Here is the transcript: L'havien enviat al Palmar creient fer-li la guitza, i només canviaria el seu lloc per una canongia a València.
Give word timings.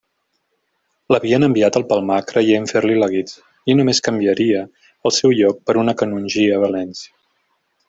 L'havien 1.15 1.47
enviat 1.47 1.77
al 1.79 1.85
Palmar 1.91 2.17
creient 2.31 2.65
fer-li 2.71 2.97
la 3.03 3.11
guitza, 3.17 3.37
i 3.73 3.77
només 3.81 4.03
canviaria 4.09 4.65
el 5.11 5.15
seu 5.21 5.37
lloc 5.41 5.63
per 5.69 5.79
una 5.85 5.97
canongia 6.03 6.57
a 6.57 6.61
València. 6.67 7.17